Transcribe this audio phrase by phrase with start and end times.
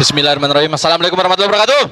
[0.00, 0.72] Bismillahirrahmanirrahim.
[0.72, 1.82] Assalamualaikum warahmatullahi wabarakatuh.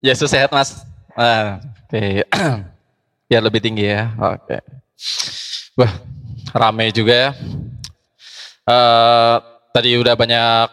[0.00, 0.88] Yesus sehat mas.
[1.12, 2.24] Ah, Oke,
[3.28, 4.08] biar lebih tinggi ya.
[4.16, 4.56] Oke.
[5.76, 5.92] Wah,
[6.56, 7.30] ramai juga ya.
[8.64, 9.36] Eh,
[9.76, 10.68] tadi udah banyak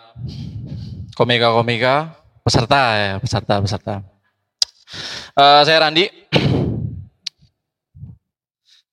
[1.19, 2.15] komika-komika,
[2.47, 3.95] peserta ya, peserta, peserta.
[5.35, 6.07] Eh, saya Randi.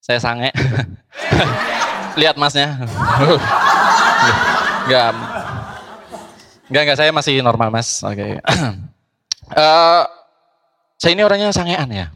[0.03, 0.51] saya sange.
[2.19, 2.83] Lihat masnya.
[4.91, 5.15] Enggak.
[6.67, 8.03] Enggak, enggak, saya masih normal, Mas.
[8.03, 8.39] Oke.
[9.51, 10.03] Eh,
[10.95, 12.07] saya ini orangnya sangean ya.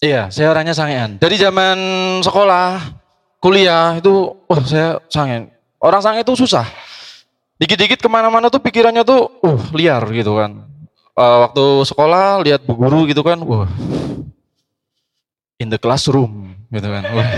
[0.00, 1.20] Iya, saya orangnya sangean.
[1.20, 1.76] Dari zaman
[2.24, 2.88] sekolah,
[3.36, 5.52] kuliah itu, wah saya sangean.
[5.76, 6.64] Orang sange itu susah.
[7.60, 10.64] Dikit-dikit ke mana-mana tuh pikirannya tuh, uh liar gitu kan.
[11.12, 13.68] Eh, waktu sekolah lihat bu guru gitu kan, wah
[15.60, 17.04] in the classroom gitu kan.
[17.12, 17.28] Wah.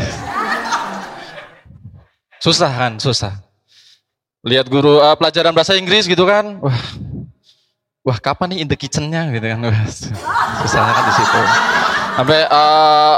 [2.43, 3.39] Susah kan, susah.
[4.43, 6.75] Lihat guru eh, pelajaran bahasa Inggris gitu kan, wah,
[8.03, 9.87] wah kapan nih in the kitchen-nya gitu kan, wah,
[10.67, 11.41] susahnya kan di situ.
[12.19, 13.17] Sampai eh,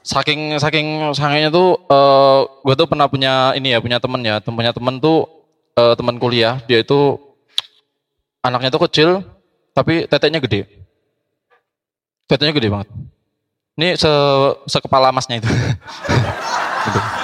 [0.00, 4.72] saking saking sangenya tuh, eh, gue tuh pernah punya ini ya, punya temen ya, punya
[4.72, 5.28] temen tuh
[5.76, 7.20] eh, teman kuliah, dia itu
[8.40, 9.10] anaknya tuh kecil,
[9.76, 10.64] tapi teteknya gede.
[12.24, 12.88] Teteknya gede banget.
[13.76, 14.08] Ini se
[14.72, 15.52] sekepala masnya itu.
[16.84, 17.23] Gitu.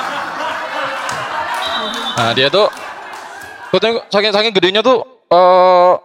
[2.21, 2.69] Nah dia tuh,
[3.73, 5.01] katanya saking saking gedenya tuh,
[5.33, 5.97] eh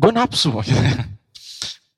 [0.00, 0.56] gue nafsu.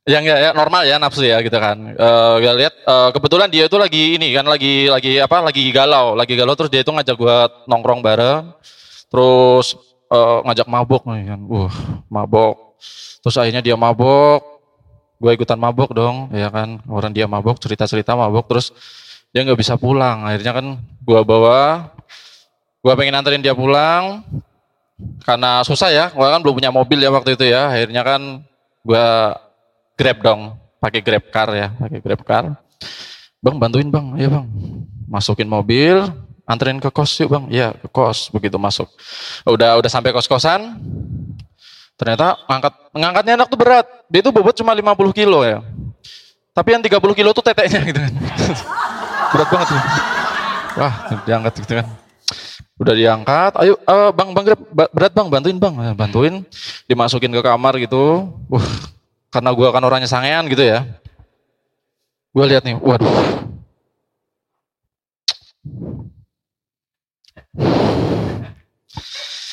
[0.05, 0.13] Gitu.
[0.13, 1.95] ya enggak ya normal ya nafsu ya gitu kan.
[1.95, 6.19] Eh gue lihat eh, kebetulan dia itu lagi ini kan lagi lagi apa lagi galau,
[6.19, 7.37] lagi galau terus dia itu ngajak gue
[7.71, 8.51] nongkrong bareng,
[9.07, 9.79] terus
[10.11, 11.41] eh, ngajak mabok nih kan.
[11.47, 11.75] Wah
[12.11, 12.75] mabok.
[13.23, 14.43] Terus akhirnya dia mabok,
[15.23, 16.83] gue ikutan mabok dong, ya kan.
[16.91, 18.75] Orang dia mabok, cerita-cerita mabok, terus
[19.31, 20.27] dia nggak bisa pulang.
[20.27, 21.95] Akhirnya kan gue bawa,
[22.85, 24.21] gue pengen anterin dia pulang,
[25.25, 27.73] karena susah ya, gue kan belum punya mobil ya waktu itu ya.
[27.73, 28.45] Akhirnya kan
[28.85, 29.07] gue
[29.97, 30.41] grab dong,
[30.85, 32.45] pakai grab car ya, pakai grab car.
[33.41, 34.47] Bang bantuin bang, ya bang.
[35.09, 36.05] Masukin mobil,
[36.45, 37.45] anterin ke kos yuk bang.
[37.49, 38.93] Iya ke kos, begitu masuk.
[39.49, 40.77] Udah udah sampai kos-kosan,
[41.97, 43.87] ternyata ngangkat ngangkatnya anak tuh berat.
[44.13, 45.65] Dia tuh bobot cuma 50 kilo ya.
[46.53, 48.13] Tapi yang 30 kilo tuh teteknya gitu kan.
[49.33, 49.81] berat banget tuh.
[50.75, 50.95] Wah,
[51.27, 52.04] diangkat gitu kan.
[52.75, 54.45] Udah diangkat, ayo eh, bang, bang
[54.91, 56.35] berat bang, bantuin bang, Eh, bantuin,
[56.91, 58.35] dimasukin ke kamar gitu.
[58.51, 58.67] Wah,
[59.31, 60.83] karena gua kan orangnya sangean gitu ya.
[62.35, 63.07] Gue lihat nih, waduh.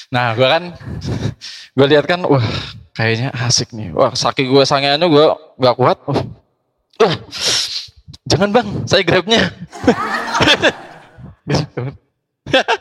[0.10, 0.64] Nah, gua kan,
[1.78, 2.42] gue lihat kan, wah,
[2.98, 3.94] kayaknya asik nih.
[3.94, 5.26] Wah, saking gue sangeannya gue
[5.62, 5.98] nggak kuat.
[6.10, 6.26] Wah,
[7.06, 7.16] wah,
[8.26, 9.54] jangan bang, saya grabnya.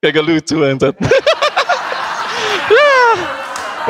[0.00, 0.96] Kagak lucu bangsat.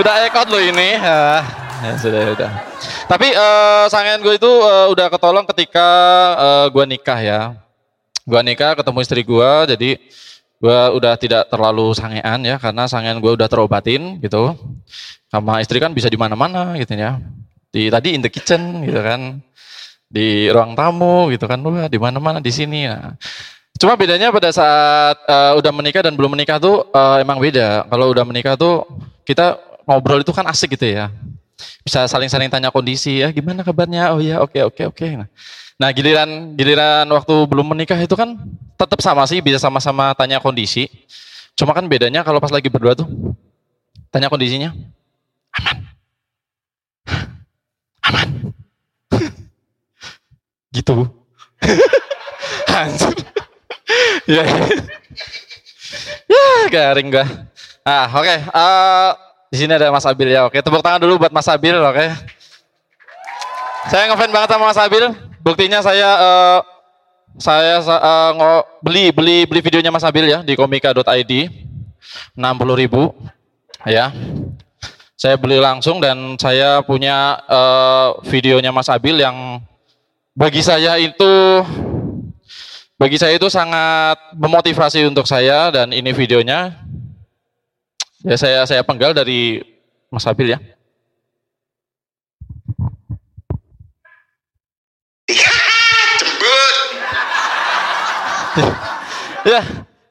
[0.02, 0.98] udah ekot lo ini.
[0.98, 1.46] Ah,
[1.86, 2.50] ya sudah sudah.
[3.06, 5.88] Tapi eh, sangean gue itu eh, udah ketolong ketika
[6.34, 7.40] eh, gue nikah ya.
[8.26, 9.90] Gue nikah ketemu istri gue, jadi
[10.58, 14.58] gue udah tidak terlalu sangean ya, karena sangean gue udah terobatin gitu.
[15.30, 17.22] Sama istri kan bisa di mana-mana gitu ya.
[17.70, 19.38] Di tadi in the kitchen gitu kan,
[20.10, 22.90] di ruang tamu gitu kan, wah di mana-mana di sini.
[22.90, 23.14] Nah,
[23.80, 27.88] Cuma bedanya pada saat eh, udah menikah dan belum menikah tuh eh, emang beda.
[27.88, 28.84] Kalau udah menikah tuh
[29.24, 29.56] kita
[29.88, 31.08] ngobrol itu kan asik gitu ya.
[31.80, 34.12] Bisa saling-saling tanya kondisi ya, gimana kabarnya?
[34.12, 35.06] Oh ya, oke oke oke.
[35.16, 35.28] Nah,
[35.80, 38.36] nah, giliran giliran waktu belum menikah itu kan
[38.76, 40.84] tetap sama sih, bisa sama-sama tanya kondisi.
[41.56, 43.08] Cuma kan bedanya kalau pas lagi berdua tuh
[44.12, 44.76] tanya kondisinya
[45.56, 45.76] aman,
[48.08, 48.28] aman,
[50.76, 51.08] gitu.
[52.70, 53.29] Hancur.
[54.30, 54.44] Ya,
[56.30, 57.26] ya garing gua.
[57.82, 58.34] Ah, oke.
[58.36, 59.10] Eh,
[59.50, 60.46] di sini ada Mas Abil ya.
[60.46, 62.06] Oke, tepuk tangan dulu buat Mas Abil, oke.
[63.88, 65.04] Saya ngefans banget sama Mas Abil.
[65.40, 66.58] Buktinya saya eh,
[67.40, 71.32] saya sa- eh, ngo- beli beli beli videonya Mas Abil ya di komika.id
[72.36, 73.10] 60.000 ribu
[73.82, 74.12] ya.
[75.16, 79.58] Saya beli langsung dan saya punya eh, videonya Mas Abil yang
[80.36, 81.32] bagi saya itu
[83.00, 86.76] bagi saya itu sangat memotivasi untuk saya dan ini videonya
[88.20, 89.64] ya saya saya penggal dari
[90.12, 90.60] Mas Abil ya.
[96.20, 96.76] Jembut.
[99.48, 99.60] Ya,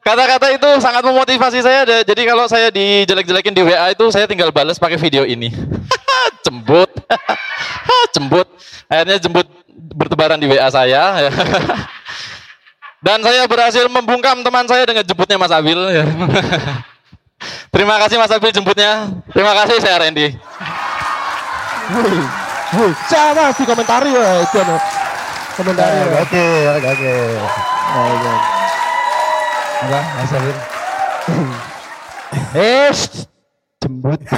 [0.02, 1.86] kata-kata itu sangat memotivasi saya.
[1.86, 5.54] Jadi kalau saya dijelek-jelekin di WA itu saya tinggal balas pakai video ini.
[6.48, 6.90] jembut.
[8.18, 8.48] jembut.
[8.90, 9.46] Akhirnya jembut
[9.94, 11.30] bertebaran di WA saya.
[13.00, 15.80] Dan saya berhasil membungkam teman saya dengan jemputnya Mas Abil.
[15.88, 16.04] Ya.
[17.74, 19.08] Terima kasih Mas Abil jemputnya.
[19.32, 20.36] Terima kasih saya Randy.
[23.08, 24.60] Sama di komentari ya, itu.
[25.56, 25.96] Komentari.
[25.96, 26.06] ya.
[26.22, 27.14] Oke, oke, oke.
[27.90, 28.34] Oke.
[29.80, 30.56] Apa, Mas Abir?
[32.54, 32.94] Eh,
[33.82, 34.22] jembut.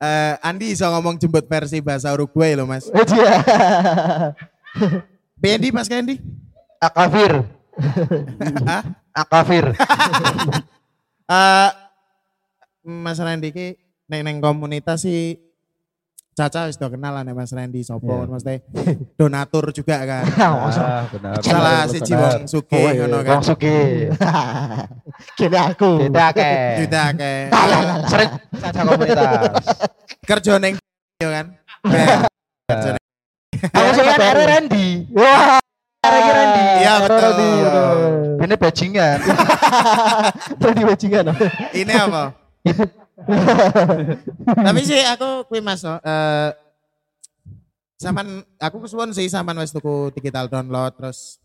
[0.00, 2.88] Eh, Andi iso ngomong jemput versi bahasa Uruguay loh mas.
[2.88, 3.36] Eh, dia.
[5.36, 6.16] Bendi mas Kendi?
[6.80, 7.32] Akafir.
[9.12, 9.64] Akafir.
[11.30, 11.70] Eh,
[12.82, 13.78] mas Randy ki
[14.10, 15.38] neng neng komunitas sih
[16.30, 18.26] Caca wis do kenal lah Mas Randy sopo Iya.
[18.26, 18.56] maksudnya
[19.14, 20.26] donatur juga kan.
[20.42, 21.38] Ah, benar.
[21.38, 22.02] Salah si.
[22.02, 23.06] Wong Suki Oh, iya.
[23.06, 23.38] Wong kan.
[23.46, 24.10] Suki.
[25.38, 26.02] Kini aku.
[26.02, 26.50] Kita ke.
[26.82, 27.32] Kita ke
[28.08, 29.64] Sering saja komunitas.
[30.26, 30.74] kerja neng
[31.16, 31.46] kan.
[32.66, 33.06] Kerja neng-
[33.70, 34.86] Aku suka bare Randy.
[35.14, 35.62] Wah.
[36.00, 36.62] Randy Randy.
[36.80, 37.30] Iya, betul.
[38.40, 39.18] Ini bajingan.
[40.64, 41.24] Randy bajingan.
[41.76, 42.22] Ini apa?
[44.64, 46.56] Tapi sih aku kuwi Mas no, eh
[48.00, 51.36] Saman aku kesuwun sih saman wis tuku digital download terus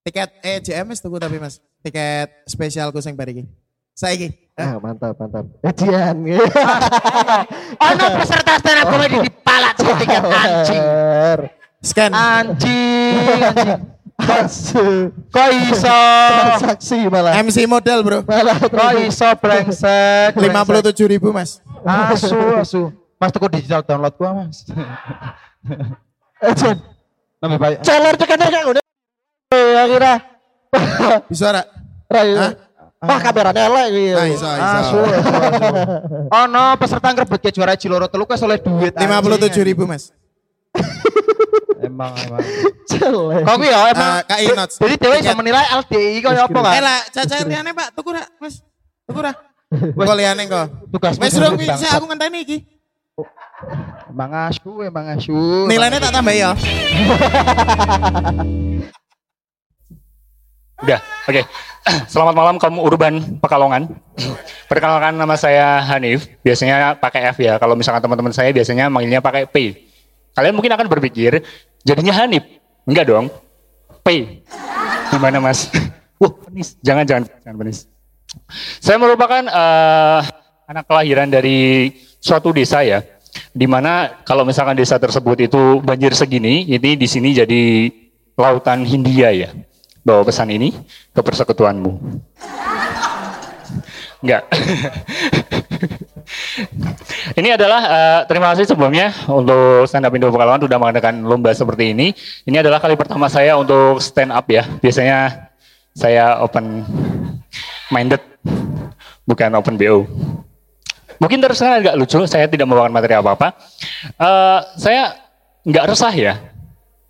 [0.00, 1.60] tiket eh JM wis tuku tapi Mas.
[1.84, 3.44] Tiket spesialku sing bar iki.
[3.92, 4.32] Saiki.
[4.56, 5.44] Ah, mantap, mantap.
[5.60, 6.16] Edian.
[7.92, 10.82] Ono peserta stand up comedy di palak tiket anjing.
[11.84, 12.10] Scan.
[12.12, 13.80] Anjing, anjing.
[14.16, 15.12] Asu.
[15.28, 15.98] Kok iso?
[16.64, 17.36] Saksi malah.
[17.44, 18.18] MC model, Bro.
[18.24, 18.58] Malah.
[18.64, 20.32] Kok iso brengsek?
[20.40, 21.60] Lima puluh tujuh ribu mas.
[21.84, 22.32] Asu,
[22.64, 22.82] asu.
[23.16, 24.64] Mas tuku digital download gua, Mas.
[26.40, 26.76] Edian.
[27.40, 27.76] Lebih baik.
[27.80, 28.84] Celer tekan tekan udah.
[29.52, 30.14] Ya kira.
[31.28, 31.62] Bisa ora?
[32.12, 32.36] Rai.
[32.36, 32.52] Hah?
[33.06, 34.04] Wah kameranya elek iki.
[34.16, 34.64] Nah, iso, iso.
[34.64, 35.66] Asu, asu, asu.
[36.32, 38.92] Ono peserta ngrebut ke juara Ciloro telu kes oleh duit.
[38.96, 40.12] Lima puluh tujuh ribu mas.
[41.86, 42.42] Emang emang.
[42.90, 43.42] Celek.
[43.46, 44.10] Kok ya emang.
[44.18, 44.76] Eh, KI Notes.
[44.82, 46.82] Jadi dewe iso menilai LDI kok ya apa Eh kan?
[46.82, 48.54] lah, caca liane pak, tuku ra, mas.
[49.06, 49.32] Tuku ra.
[49.70, 50.66] Kok liane kok.
[51.22, 51.78] Wes rong bangsat.
[51.78, 52.58] bisa aku ngenteni iki.
[54.10, 55.32] Emang asu, emang asu.
[55.70, 56.50] Nilainya tak tambah ya.
[60.84, 61.42] Udah, oke.
[62.10, 63.88] Selamat malam kaum urban Pekalongan.
[64.66, 67.56] Perkenalkan nama saya Hanif, biasanya pakai F ya.
[67.56, 69.86] Kalau misalkan teman-teman saya biasanya manggilnya pakai P.
[70.36, 71.40] Kalian mungkin akan berpikir,
[71.86, 72.42] jadinya Hanif.
[72.82, 73.30] Enggak dong,
[74.02, 74.42] P.
[75.14, 75.70] Gimana mas?
[76.18, 76.74] Wah, penis.
[76.82, 77.78] Jangan, jangan, jangan penis.
[78.82, 80.20] Saya merupakan eh,
[80.66, 83.02] anak kelahiran dari suatu desa ya,
[83.54, 87.62] di mana kalau misalkan desa tersebut itu banjir segini, ini di sini jadi
[88.34, 89.50] lautan Hindia ya.
[90.06, 90.70] Bawa pesan ini
[91.10, 91.92] ke persekutuanmu.
[94.22, 94.46] Enggak.
[97.40, 101.92] ini adalah eh, terima kasih sebelumnya untuk stand up Indo Pekalongan sudah mengadakan lomba seperti
[101.92, 102.12] ini.
[102.48, 104.64] Ini adalah kali pertama saya untuk stand up ya.
[104.80, 105.50] Biasanya
[105.96, 106.84] saya open
[107.88, 108.20] minded
[109.24, 110.04] bukan open BO.
[111.16, 113.56] Mungkin terkesan agak lucu, saya tidak membawakan materi apa-apa.
[114.20, 115.16] Eh, saya
[115.64, 116.34] nggak resah ya.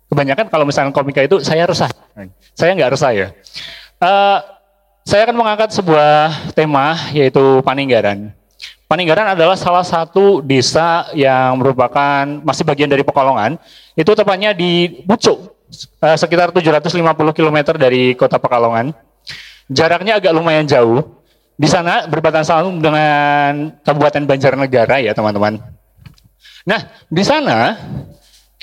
[0.07, 1.91] Kebanyakan kalau misalnya komika itu saya resah.
[2.55, 3.27] Saya nggak resah ya.
[3.99, 4.39] Eh,
[5.07, 8.31] saya akan mengangkat sebuah tema yaitu Paninggaran.
[8.87, 13.59] Paninggaran adalah salah satu desa yang merupakan masih bagian dari Pekalongan.
[13.99, 15.59] Itu tepatnya di Pucuk,
[15.99, 18.95] eh, sekitar 750 km dari kota Pekalongan.
[19.67, 21.03] Jaraknya agak lumayan jauh.
[21.59, 25.59] Di sana berbatasan langsung dengan Kabupaten Banjarnegara ya teman-teman.
[26.63, 27.75] Nah di sana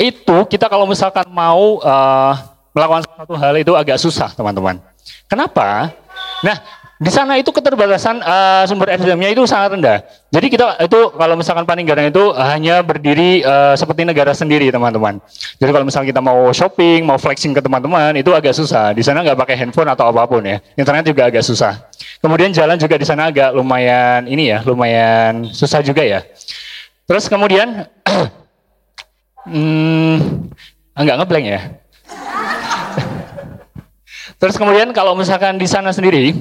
[0.00, 2.32] itu kita kalau misalkan mau eh,
[2.72, 4.80] melakukan satu hal itu agak susah teman-teman.
[5.28, 5.92] Kenapa?
[6.40, 6.56] Nah
[6.94, 9.98] di sana itu keterbatasan eh, sumber SDM-nya itu sangat rendah.
[10.30, 15.18] Jadi kita itu kalau misalkan Paninggaran itu hanya berdiri eh, seperti negara sendiri teman-teman.
[15.58, 18.94] Jadi kalau misalkan kita mau shopping, mau flexing ke teman-teman itu agak susah.
[18.94, 20.62] Di sana nggak pakai handphone atau apa pun ya.
[20.78, 21.90] Internet juga agak susah.
[22.22, 26.22] Kemudian jalan juga di sana agak lumayan ini ya, lumayan susah juga ya.
[27.04, 27.90] Terus kemudian
[29.44, 30.48] Hmm,
[30.96, 31.60] enggak ngeblank ya.
[34.40, 36.32] Terus kemudian kalau misalkan di sana sendiri,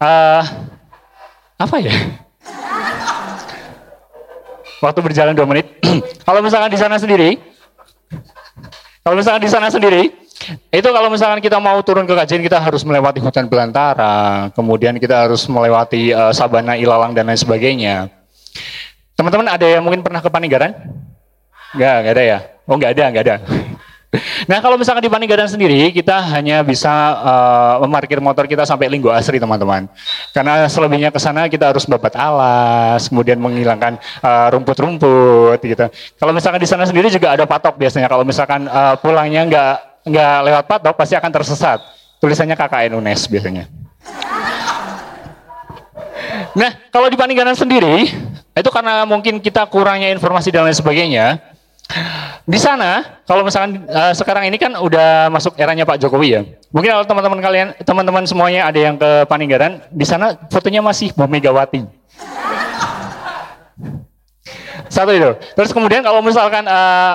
[0.00, 0.42] eh
[1.58, 1.94] apa ya?
[4.82, 5.66] Waktu berjalan dua menit.
[6.26, 7.40] kalau misalkan di sana sendiri,
[9.00, 10.12] kalau misalkan di sana sendiri,
[10.68, 15.24] itu kalau misalkan kita mau turun ke kajian kita harus melewati hutan belantara, kemudian kita
[15.24, 18.12] harus melewati eh, sabana ilalang dan lain sebagainya.
[19.14, 20.74] Teman-teman ada yang mungkin pernah ke Paninggaran?
[21.72, 22.38] Enggak, enggak ada ya?
[22.66, 23.36] Oh enggak ada, enggak ada.
[24.50, 26.90] Nah kalau misalkan di Paninggaran sendiri, kita hanya bisa
[27.20, 29.90] eh, memarkir motor kita sampai Linggo Asri teman-teman.
[30.30, 35.86] Karena selebihnya ke sana kita harus babat alas, kemudian menghilangkan eh, rumput-rumput gitu.
[36.18, 38.06] Kalau misalkan di sana sendiri juga ada patok biasanya.
[38.06, 41.78] Kalau misalkan eh, pulangnya enggak nggak lewat patok pasti akan tersesat.
[42.20, 43.64] Tulisannya KKN UNES biasanya.
[46.54, 48.06] Nah, kalau di Paninggalan sendiri,
[48.54, 51.42] itu karena mungkin kita kurangnya informasi dan lain sebagainya.
[52.44, 56.40] Di sana, kalau misalkan eh, sekarang ini kan udah masuk eranya Pak Jokowi ya.
[56.72, 61.28] Mungkin kalau teman-teman kalian, teman-teman semuanya ada yang ke Paninggalan, di sana fotonya masih Bu
[61.28, 61.84] Megawati.
[64.88, 65.30] Satu itu.
[65.56, 67.14] Terus kemudian kalau misalkan eh,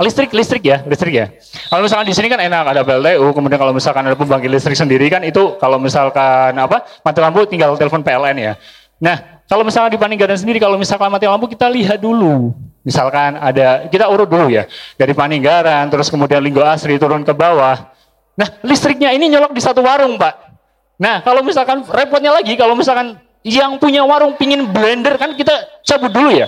[0.00, 1.26] listrik, listrik ya, listrik ya.
[1.72, 5.08] Kalau misalkan di sini kan enak ada PLTU, kemudian kalau misalkan ada pembangkit listrik sendiri
[5.08, 8.52] kan itu kalau misalkan apa mati lampu tinggal telepon PLN ya.
[9.00, 12.52] Nah, kalau misalkan di Paninggalan sendiri kalau misalkan mati lampu kita lihat dulu.
[12.86, 17.90] Misalkan ada kita urut dulu ya dari Paninggalan terus kemudian Linggo Asri turun ke bawah.
[18.38, 20.54] Nah, listriknya ini nyolok di satu warung, Pak.
[21.02, 26.14] Nah, kalau misalkan repotnya lagi kalau misalkan yang punya warung pingin blender kan kita cabut
[26.14, 26.46] dulu ya.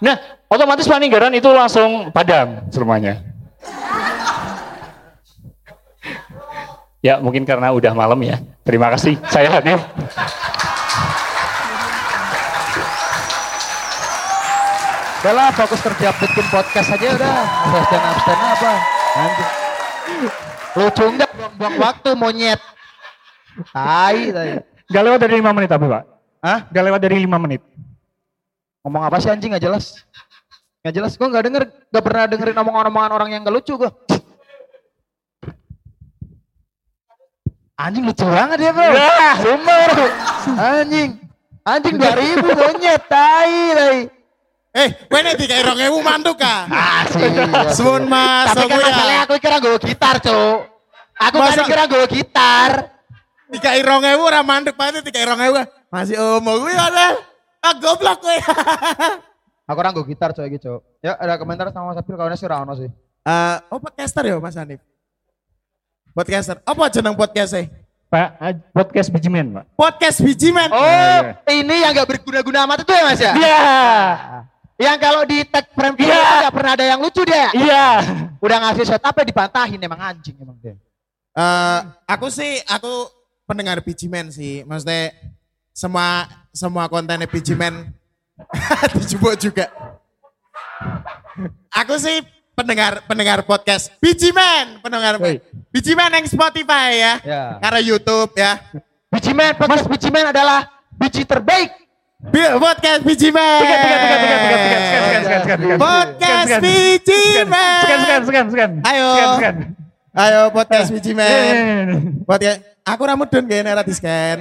[0.00, 0.16] Nah,
[0.48, 3.20] otomatis Paninggalan itu langsung padam semuanya.
[7.04, 8.40] Ya, mungkin karena udah malam ya.
[8.64, 9.20] Terima kasih.
[9.28, 9.80] Saya Hanif.
[15.20, 17.36] Udah lah fokus kerja bikin podcast aja udah.
[17.44, 18.72] Udah stand up stand up apa.
[19.20, 19.50] Anjing.
[20.80, 22.60] Lucu enggak buang-buang waktu monyet.
[23.68, 24.64] Tai, tai.
[24.88, 26.02] Gak lewat dari lima menit tapi Pak.
[26.40, 26.58] Hah?
[26.72, 27.60] Gak lewat dari lima menit.
[28.80, 30.08] Ngomong apa sih anjing nggak jelas?
[30.80, 31.12] Nggak jelas.
[31.20, 33.90] Gue nggak denger, nggak pernah dengerin omongan-omongan orang yang gak lucu gue.
[37.76, 38.88] Anjing lucu banget ya bro.
[39.44, 40.06] Sumpah bro.
[40.56, 41.10] Anjing.
[41.68, 43.02] Anjing 2000 monyet.
[43.04, 44.19] Tai, tai.
[44.70, 46.54] Eh, kowe nek dikai 2000 mantuk ka?
[46.70, 47.18] Ah sih.
[47.26, 47.82] iya sih.
[47.82, 48.86] Suwun Mas, Tapi kan aku ya.
[48.86, 50.58] masalahnya aku kira gue gitar, Cuk.
[51.18, 52.70] Aku kan Masa- kira gue gitar.
[53.50, 55.66] Dikai 2000 ora mandek banget dikai 2000.
[55.90, 57.18] Masih omong kuwi ada.
[57.60, 58.36] Ah goblok kowe.
[59.70, 60.82] Aku orang gue gitar, coy gitu.
[60.98, 62.90] Ya ada komentar sama Mas Apil kawannya sih ora ono sih.
[63.22, 64.82] Eh, oh podcaster ya Mas Hanif?
[66.10, 66.58] Podcaster.
[66.62, 67.70] Apa jeneng podcastnya?
[68.10, 69.64] Pak, eh, podcast Bijimen Pak.
[69.78, 70.66] Podcast biji men.
[70.74, 73.32] Oh, ini yang gak berguna-guna amat itu ya Mas ya?
[73.38, 73.62] Iya.
[74.80, 76.24] Yang kalau di tag frame video Iya.
[76.24, 77.48] itu gak pernah ada yang lucu dia.
[77.52, 77.86] Iya.
[78.40, 80.72] Udah ngasih setupnya dibantahin emang anjing emang dia.
[81.36, 83.12] Eh, aku sih aku
[83.44, 84.64] pendengar biji men sih.
[84.64, 85.12] Maksudnya
[85.76, 87.92] semua semua kontennya biji men
[88.96, 89.68] dijebuk juga.
[91.76, 92.24] Aku sih
[92.56, 97.14] pendengar pendengar podcast biji men, pendengar men yang Spotify ya.
[97.20, 97.42] Ya.
[97.60, 98.58] Karena YouTube ya.
[99.10, 101.74] Bijimen, podcast Bijimen adalah biji terbaik.
[102.20, 103.32] Podcast biji
[105.80, 107.20] Podcast biji
[108.84, 109.08] Ayo.
[110.12, 111.16] Ayo podcast biji
[112.28, 114.36] Podcast Aku ramu mudun ge nih ratus kan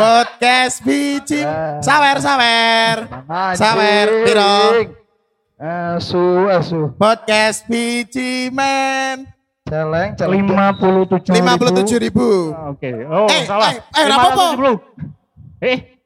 [0.00, 1.44] Podcast biji
[1.84, 2.96] sawer sawer.
[3.60, 4.56] Sawer piro?
[5.60, 6.96] Asu asu.
[6.96, 8.48] Podcast biji.
[9.68, 10.48] Celeng, celeng.
[10.48, 11.28] 57 ribu.
[11.28, 12.56] 57 ribu.
[12.72, 12.90] Oke.
[13.06, 13.70] Oh, salah.
[13.70, 14.74] Eh, eh, eh,
[15.60, 15.99] Eh,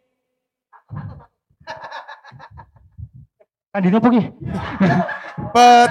[3.74, 4.08] Andino apa?
[5.50, 5.90] Pod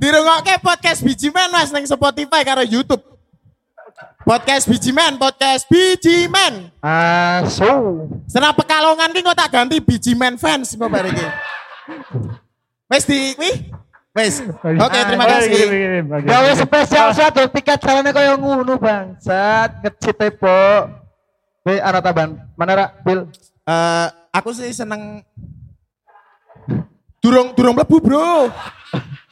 [0.00, 3.04] dirungokke podcast biji men mas neng Spotify karo YouTube.
[4.24, 6.72] Podcast biji men, podcast biji men.
[6.80, 7.68] Asu.
[8.28, 11.26] Senang pekalongan ki kok tak ganti biji men fans kok bare iki.
[12.88, 13.52] Wes di kuwi.
[14.16, 14.40] Wes.
[14.64, 15.52] Oke, terima Oh, kasih.
[16.24, 19.84] Gawe spesial satu tiket jalannya kaya ngono bangsat.
[19.84, 20.56] Ngecit e, po.
[21.60, 22.40] Be ana taban.
[22.56, 23.28] Mana ra, Bil?
[23.68, 24.06] Eh,
[24.38, 25.26] aku sih seneng
[27.18, 28.48] durung durung mlebu, Bro.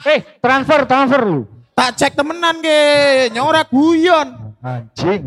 [0.06, 1.42] Eh, transfer, transfer lu.
[1.76, 2.78] Tak cek temenan ke,
[3.30, 4.56] nyora guyon.
[4.64, 5.22] Anjing.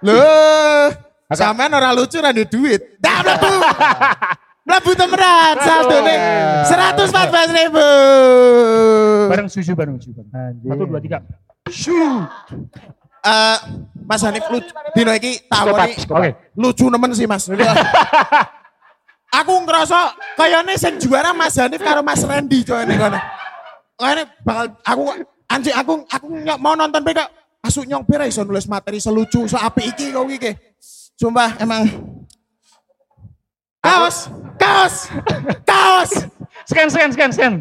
[0.00, 0.88] Loh,
[1.28, 2.80] sampean ora lucu ora duwe duit.
[2.96, 3.52] Dah mlebu.
[4.70, 6.18] mlebu temenan saldo nih
[6.68, 7.86] 114 ribu.
[9.28, 10.24] Bareng susu, bareng susu.
[10.24, 10.56] Bareng.
[10.56, 10.68] Anjing.
[10.72, 11.18] Satu, dua, tiga.
[13.20, 13.58] Eh,
[14.10, 14.72] Mas Hanif lucu.
[14.96, 16.30] Dino iki takoni Oke.
[16.58, 17.46] lucu nemen sih Mas.
[19.38, 23.18] aku ngerasa kayaknya sing juara Mas Hanif karo Mas Randy coy nih kono.
[23.94, 25.02] Kayaknya bakal aku
[25.46, 27.20] anjing aku aku nggak mau nonton PK.
[27.60, 30.56] Asu nyong pira iso nulis materi selucu so apik iki kau iki.
[31.14, 31.84] Sumpah emang
[33.84, 35.12] kaos, kaos,
[35.68, 36.12] kaos.
[36.64, 37.52] Scan, scan, scan, scan.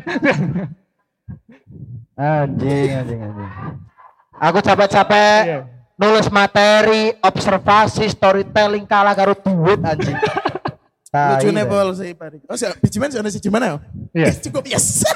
[2.15, 3.88] Anjing, anjing, anjing.
[4.39, 5.59] Aku capek-capek Iya.
[5.99, 10.15] nulis materi, observasi, storytelling kalah karo duit anjing.
[11.09, 12.45] Tai, Lucu bol sih Pak.
[12.45, 12.77] Oh, siapa?
[12.77, 13.75] Bijiman sudah si gimana ya?
[14.13, 14.29] Iya.
[14.45, 15.01] Cukup yes.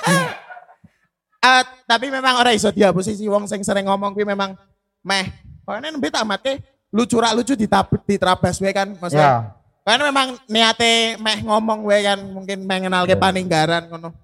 [1.43, 4.55] Eh, tapi memang orang iso dia posisi wong sing sering ngomong kuwi memang
[5.03, 5.27] meh.
[5.67, 9.27] Karena nembe tak mate lucu rak lucu ditab ditrabas wae kan maksudnya.
[9.27, 9.35] Ya.
[9.83, 14.15] Karena memang niate meh ngomong wae kan mungkin mengenal ke paninggaran ngono.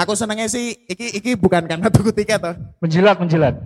[0.00, 2.56] Aku senengnya sih iki iki bukan karena tuku tiket toh.
[2.80, 3.60] Menjilat, menjilat.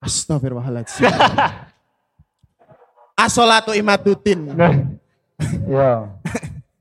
[0.00, 1.04] Astagfirullahaladzim.
[3.16, 4.48] Asolatu imadutin.
[5.68, 6.08] Ya.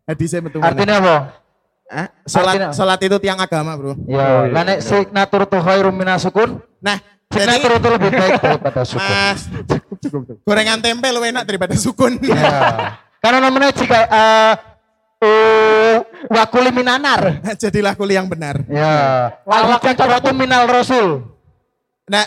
[0.08, 0.64] Hadisnya betul.
[0.64, 1.16] Artinya apa?
[1.90, 3.94] Eh, Salat, artinya- salat itu tiang agama bro.
[4.06, 7.02] Ya, lah nek signatur tuh khairum minasukun, Nah,
[7.34, 9.10] signatur itu lebih baik daripada sukun.
[9.10, 9.42] mas,
[10.46, 12.22] gorengan tempe lu enak daripada sukun.
[12.22, 12.94] Ya.
[13.18, 14.54] Karena namanya jika eh
[15.26, 15.98] uh,
[16.30, 17.42] wakuli minanar.
[17.62, 18.62] Jadilah kuliah yang benar.
[18.70, 19.34] Ya.
[19.44, 21.26] Al itu minal rasul.
[22.10, 22.26] Nah,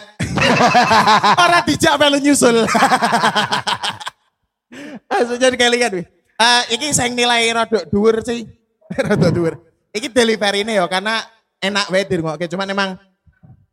[1.42, 2.62] orang dijak melu nyusul.
[5.10, 6.06] Maksudnya lihat wih.
[6.42, 8.46] Eh, iki saya nilai rodok dhuwur sih.
[9.10, 9.54] rodok dhuwur.
[9.92, 11.20] Iki delivery ini ya karena
[11.60, 12.46] enak wae dirungokke.
[12.48, 12.90] Cuman emang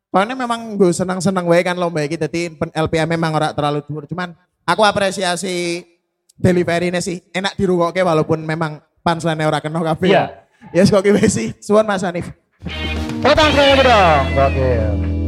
[0.09, 4.09] Soalnya memang gue senang-senang wae kan lomba iki dadi pen- LPM memang ora terlalu dhuwur.
[4.09, 4.33] Cuman
[4.65, 5.85] aku apresiasi
[6.33, 10.09] delivery ini sih enak dirungokke walaupun memang punchline ora kena kabeh.
[10.09, 10.49] Iya.
[10.73, 11.53] Ya yes, kok sih.
[11.61, 12.25] Suwon Mas Hanif.
[13.21, 14.25] Potong saya dong.
[14.33, 15.18] Oke.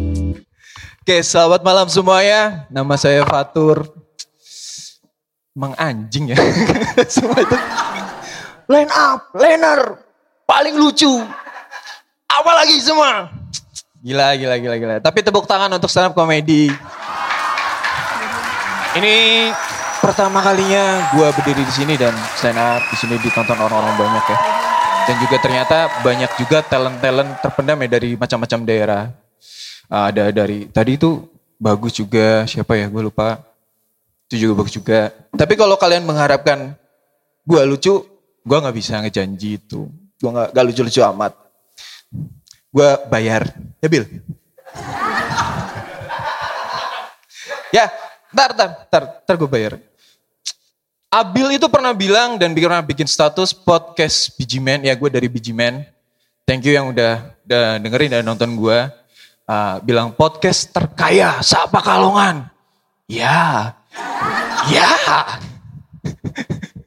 [1.01, 2.69] Oke, selamat malam semuanya.
[2.69, 3.89] Nama saya Fatur.
[5.57, 6.37] Emang anjing ya.
[7.09, 7.57] Semua itu.
[8.69, 9.97] Line up, liner.
[10.45, 11.09] Paling lucu.
[12.29, 13.33] Apa lagi semua?
[13.97, 14.95] Gila, gila, gila, gila.
[15.01, 16.69] Tapi tepuk tangan untuk stand up komedi.
[18.93, 19.49] Ini
[20.05, 24.37] pertama kalinya gue berdiri di sini dan stand up di sini ditonton orang-orang banyak ya.
[25.09, 29.20] Dan juga ternyata banyak juga talent-talent terpendam ya dari macam-macam daerah.
[29.87, 31.25] Uh, ada dari tadi itu
[31.61, 33.41] bagus juga siapa ya gue lupa.
[34.25, 35.13] Itu juga bagus juga.
[35.37, 36.73] Tapi kalau kalian mengharapkan
[37.45, 38.01] gue lucu
[38.41, 39.85] gue nggak bisa ngejanji itu.
[40.17, 41.33] Gue nggak nggak lucu-lucu amat.
[42.73, 43.45] Gue bayar.
[43.81, 44.05] Ya Bil?
[47.71, 47.87] Ya
[48.35, 49.79] ntar ntar ntar ntar gue bayar.
[51.07, 54.83] Abil itu pernah bilang dan pernah bikin status podcast Biji Man.
[54.83, 55.87] Ya gue dari Biji Man.
[56.43, 58.91] Thank you yang udah udah dengerin dan nonton gue
[59.51, 62.47] Uh, bilang podcast terkaya Sapa Kalongan.
[63.03, 63.75] Ya.
[64.71, 64.95] Ya.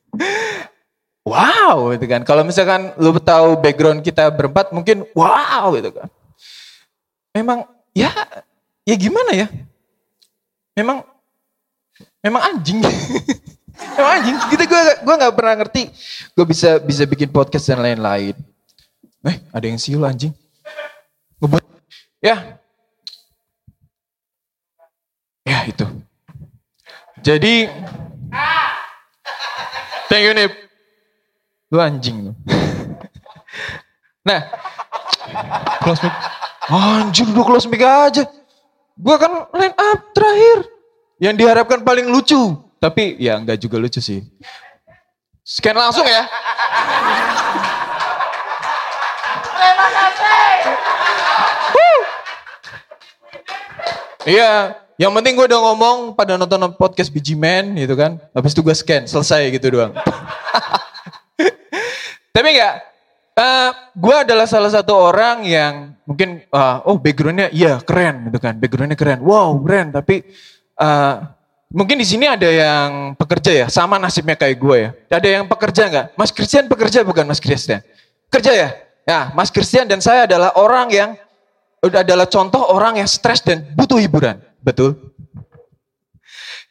[1.28, 2.24] wow gitu kan.
[2.24, 6.08] Kalau misalkan lu tahu background kita berempat mungkin wow gitu kan.
[7.36, 8.08] Memang ya
[8.88, 9.46] ya gimana ya?
[10.72, 11.04] Memang
[12.24, 12.80] memang anjing.
[14.00, 14.36] memang anjing.
[14.56, 15.92] Gitu gue gue nggak pernah ngerti
[16.32, 18.32] gue bisa bisa bikin podcast dan lain-lain.
[19.20, 20.32] Eh, ada yang siul anjing.
[21.44, 21.73] Ngebuat
[22.24, 22.56] Ya.
[25.44, 25.84] Ya itu.
[27.20, 27.68] Jadi.
[30.08, 30.52] Thank you Nip.
[31.68, 32.32] Lu anjing
[34.28, 34.40] nah.
[35.84, 36.14] Close mic.
[36.72, 38.24] Anjir udah close mic aja.
[38.96, 40.64] Gua kan line up terakhir.
[41.20, 42.56] Yang diharapkan paling lucu.
[42.80, 44.24] Tapi ya enggak juga lucu sih.
[45.44, 46.24] Scan langsung ya.
[54.24, 58.16] Iya, yang penting gue udah ngomong pada nonton podcast Biji Man gitu kan.
[58.32, 59.92] Habis itu gue scan, selesai gitu doang.
[62.34, 62.74] Tapi enggak,
[63.36, 68.56] eh gue adalah salah satu orang yang mungkin, ah, oh backgroundnya iya keren gitu kan.
[68.56, 69.92] Backgroundnya keren, wow keren.
[69.92, 70.24] Tapi
[70.80, 71.14] eh,
[71.68, 74.90] mungkin di sini ada yang pekerja ya, sama nasibnya kayak gue ya.
[75.20, 76.06] Ada yang pekerja nggak?
[76.16, 77.84] Mas Christian pekerja bukan Mas Christian?
[78.32, 78.68] Kerja ya?
[79.04, 81.10] Ya, Mas Christian dan saya adalah orang yang
[81.92, 84.40] adalah contoh orang yang stres dan butuh hiburan.
[84.64, 84.96] Betul?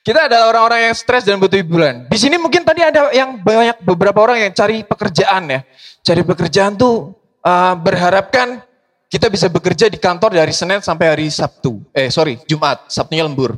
[0.03, 2.11] Kita adalah orang-orang yang stres dan butuh hiburan.
[2.11, 5.59] Di sini mungkin tadi ada yang banyak beberapa orang yang cari pekerjaan ya.
[6.03, 8.59] Cari pekerjaan tuh uh, berharapkan
[9.07, 11.79] kita bisa bekerja di kantor dari Senin sampai hari Sabtu.
[11.95, 12.91] Eh sorry, Jumat.
[12.91, 13.55] Sabtunya lembur.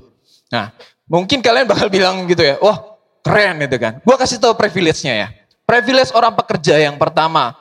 [0.53, 0.69] Nah,
[1.09, 3.97] mungkin kalian bakal bilang gitu ya, wah keren gitu kan.
[4.05, 5.27] Gua kasih tahu privilege-nya ya.
[5.65, 7.57] Privilege orang pekerja yang pertama,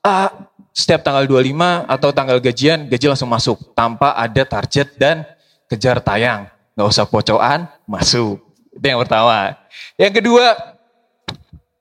[0.00, 0.30] uh,
[0.76, 3.56] setiap tanggal 25 atau tanggal gajian, gaji langsung masuk.
[3.72, 5.24] Tanpa ada target dan
[5.72, 6.52] kejar tayang.
[6.76, 8.36] Nggak usah pocokan, masuk.
[8.76, 9.56] Itu yang pertama.
[9.96, 10.52] Yang kedua,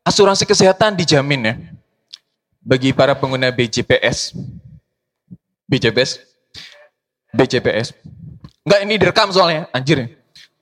[0.08, 1.56] asuransi kesehatan dijamin ya.
[2.64, 4.32] Bagi para pengguna BJPS.
[5.68, 6.24] BJPS.
[7.36, 7.92] BJPS.
[8.64, 10.08] Enggak ini direkam soalnya, anjir.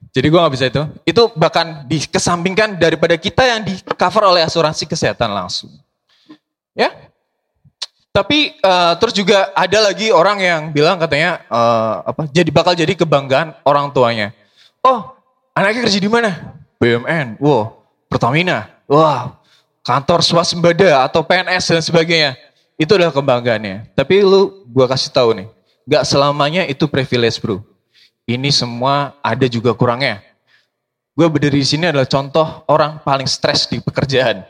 [0.10, 0.84] Jadi gua nggak bisa itu.
[1.06, 5.69] Itu bahkan dikesampingkan daripada kita yang di cover oleh asuransi kesehatan langsung.
[6.74, 7.12] Ya,
[8.13, 12.30] tapi eh, terus juga ada lagi orang yang bilang katanya eh, apa?
[12.30, 14.30] Jadi bakal jadi kebanggaan orang tuanya.
[14.86, 15.17] Oh,
[15.58, 16.54] anaknya kerja di mana?
[16.78, 17.41] BUMN.
[17.41, 18.69] Wow, Pertamina.
[18.86, 19.34] Wah,
[19.82, 22.38] kantor swasembada atau PNS dan sebagainya.
[22.78, 23.97] Itu adalah kebanggaannya.
[23.97, 25.47] Tapi lu gua kasih tahu nih,
[25.89, 27.65] nggak selamanya itu privilege, Bro.
[28.30, 30.23] Ini semua ada juga kurangnya.
[31.13, 34.47] Gue berdiri di sini adalah contoh orang paling stres di pekerjaan.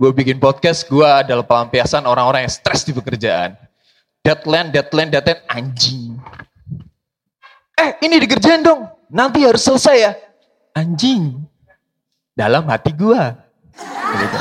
[0.00, 3.52] Gue bikin podcast, gue adalah pelampiasan orang-orang yang stres di pekerjaan.
[4.24, 6.16] Deadline, deadline, deadline, anjing.
[7.76, 8.88] Eh, ini dikerjain dong.
[9.12, 10.12] Nanti harus selesai ya.
[10.72, 11.36] Anjing.
[12.32, 13.22] Dalam hati gue.
[14.16, 14.38] Gitu.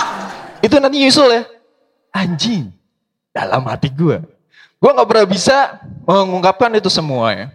[0.63, 1.43] Itu nanti nyusul ya.
[2.15, 2.71] Anjing.
[3.35, 4.15] Dalam hati gue.
[4.79, 7.47] Gue gak pernah bisa mengungkapkan itu semua ya.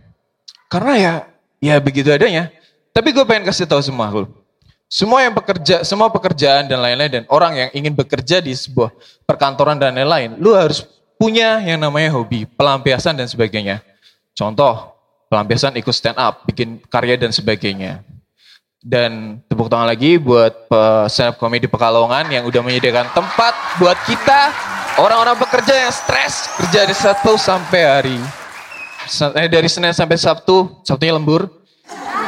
[0.69, 1.13] Karena ya,
[1.57, 2.53] ya begitu adanya.
[2.93, 4.29] Tapi gue pengen kasih tahu semua lu.
[4.89, 8.95] Semua yang bekerja, semua pekerjaan dan lain-lain dan orang yang ingin bekerja di sebuah
[9.27, 10.87] perkantoran dan lain-lain, lu harus
[11.19, 13.83] punya yang namanya hobi, pelampiasan dan sebagainya.
[14.37, 14.95] Contoh,
[15.33, 18.07] pelampiasan ikut stand up, bikin karya dan sebagainya.
[18.85, 20.69] Dan tepuk tangan lagi buat
[21.09, 24.53] stand up comedy Pekalongan yang udah menyediakan tempat buat kita
[25.01, 28.19] orang-orang pekerja yang stres kerja dari Sabtu sampai hari
[29.41, 31.49] eh, dari Senin sampai Sabtu, Sabtunya lembur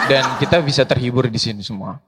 [0.09, 2.01] dan kita bisa terhibur di sini semua.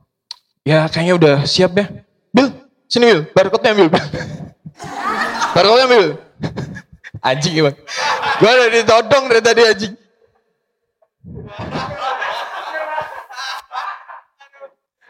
[0.67, 1.87] Ya kayaknya udah siap ya.
[2.35, 2.53] Bil,
[2.91, 3.89] sini Bil, barcode-nya ambil.
[5.55, 6.05] barcode-nya ambil.
[7.19, 7.77] anjing emang.
[8.39, 9.95] Gue udah ditodong dari tadi anjing.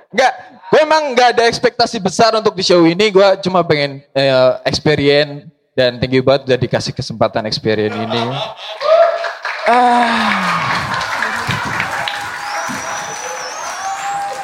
[0.09, 0.33] Enggak,
[0.73, 3.13] gue emang nggak ada ekspektasi besar untuk di show ini.
[3.13, 5.45] Gue cuma pengen eh, experience
[5.77, 8.25] dan thank you banget udah dikasih kesempatan experience ini.
[9.69, 10.49] Ah.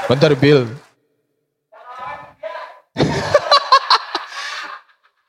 [0.05, 0.84] Bentar Bill.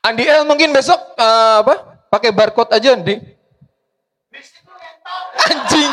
[0.06, 2.06] Andi L mungkin besok eh, apa?
[2.06, 3.18] Pakai barcode aja Andi.
[5.50, 5.92] Anjing.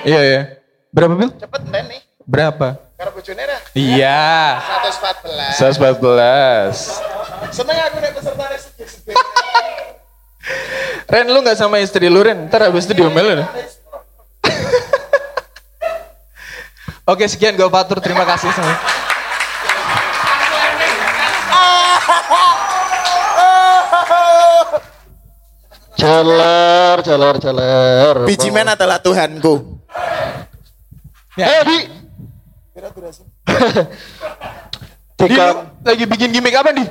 [0.00, 0.40] Iya ya.
[0.88, 1.30] Berapa Bil?
[1.36, 2.00] Cepet Ben nih.
[2.24, 2.80] Berapa?
[2.96, 3.60] Karena bojone dah.
[3.76, 4.56] Iya.
[5.60, 7.52] 114.
[7.52, 7.52] 114.
[7.52, 8.49] Seneng aku nek peserta.
[11.10, 13.42] Ren lu gak sama istri lu Ren, ntar habis itu diomelin.
[17.10, 18.78] Oke sekian gue Fatur, terima kasih semua.
[25.98, 28.14] Celer, celer, celer.
[28.24, 29.82] Biji men adalah Tuhanku.
[31.34, 31.60] Ya,
[35.20, 36.88] Di Di, kam- lu lagi bikin gimmick apa nih?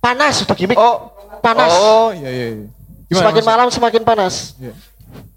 [0.00, 0.80] panas udah gimmick.
[0.80, 1.12] Oh,
[1.44, 1.70] panas.
[1.70, 2.46] Oh, iya iya.
[2.56, 2.79] iya.
[3.10, 4.34] Gimana semakin maksud- malam semakin panas.
[4.56, 4.74] Iya.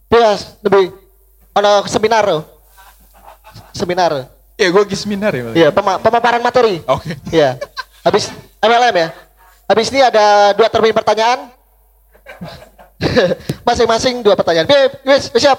[0.05, 0.93] Bias, lebih.
[1.53, 2.25] Ada seminar.
[3.73, 4.11] Seminar.
[4.53, 5.43] Ya gue lagi seminar ya.
[5.57, 6.85] Iya, pema- pemaparan materi.
[6.85, 7.17] Oke.
[7.33, 7.57] Iya.
[8.05, 8.29] Habis
[8.61, 9.09] MLM ya.
[9.65, 11.49] Habis ini ada dua termin pertanyaan.
[13.67, 14.69] Masing-masing dua pertanyaan.
[15.03, 15.57] Wes siap.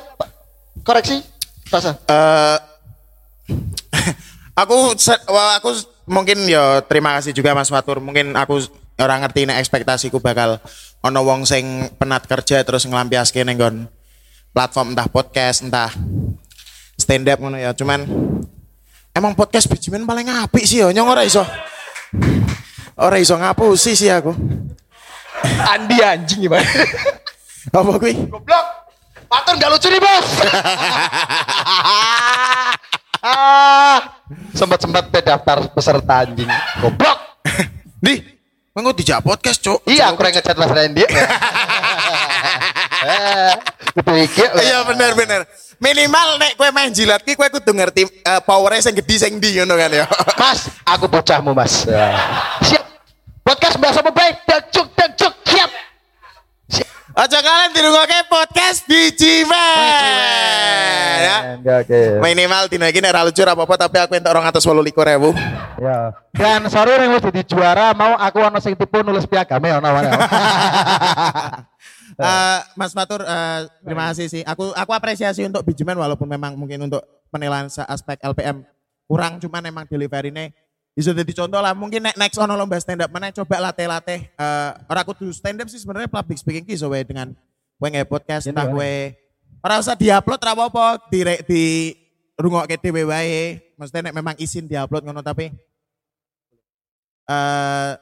[0.87, 1.19] Koreksi.
[1.67, 1.99] Rasa.
[2.07, 2.57] Eh
[4.63, 4.95] aku
[5.59, 5.71] aku
[6.07, 7.99] mungkin ya terima kasih juga Mas Fatur.
[7.99, 8.63] Mungkin aku
[8.99, 10.63] orang ngerti nek ekspektasiku bakal
[11.03, 13.77] ono wong sing penat kerja terus nglampiaske ning nggon
[14.55, 15.91] platform entah podcast entah
[16.95, 17.75] stand up ngono ya.
[17.75, 18.07] Cuman
[19.11, 21.43] emang podcast bijimen paling apik sih ya nyong ora iso.
[22.95, 24.31] Ora iso ngapusi sih aku.
[25.45, 26.63] Andi anjing gimana?
[27.75, 28.15] Apa kuwi?
[28.31, 28.67] Goblok.
[29.25, 30.29] Patur gak lucu nih, Bos.
[33.25, 33.99] ah,
[34.59, 36.47] sempat-sempat daftar peserta anjing.
[36.79, 37.19] Goblok.
[37.99, 38.21] Di,
[38.75, 39.87] mengko dijak podcast, Cuk.
[39.87, 41.03] Iya, aku yang ngechat Mas Randy.
[43.05, 43.53] Eh,
[44.01, 44.41] Itu iki.
[44.65, 45.45] Iya bener bener.
[45.77, 49.61] Minimal nek kue main jilat ki kue kudu ngerti uh, powernya sing gede sing ndi
[49.61, 50.09] ngono kan ya.
[50.41, 51.85] Mas, aku bocahmu, Mas.
[52.65, 52.85] Siap.
[53.45, 54.49] Podcast bahasa baik?
[54.73, 55.71] Cuk, cuk, siap.
[57.15, 61.19] Aja kalian dirungokke podcast biji men.
[61.23, 61.39] Ya.
[61.79, 62.19] Oke.
[62.19, 65.31] Minimal dina iki nek ra lucu apa-apa tapi aku entuk 228.000.
[65.79, 66.11] Ya.
[66.35, 70.11] Dan sorry yang wis jadi juara mau aku ono sing tipu nulis piagame ono ono.
[72.15, 74.43] Eh, Mas Fatur eh, terima kasih sih.
[74.47, 78.63] Aku aku apresiasi untuk Bijiman walaupun memang mungkin untuk penilaian se- aspek LPM
[79.11, 80.55] kurang cuman emang delivery-ne
[80.95, 84.71] bisa jadi contoh lah mungkin nek next ono lomba stand up mana coba latih-latih eh
[84.87, 87.35] ora kudu stand up sih sebenarnya public speaking ki so we dengan
[87.83, 88.95] kowe nge podcast entah kowe
[89.59, 91.19] ora usah diupload ora apa-apa di
[91.51, 91.63] di
[92.39, 95.51] rungokke dhewe wae maksudnya nek memang izin diupload ngono tapi
[97.27, 97.93] eh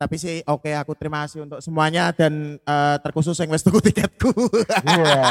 [0.00, 4.32] tapi sih oke aku terima kasih untuk semuanya dan eh, terkhusus yang wis tuku tiketku.
[4.84, 5.20] Iya.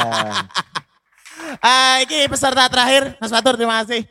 [1.58, 4.06] Ah, iki peserta terakhir Mas Fatur terima kasih.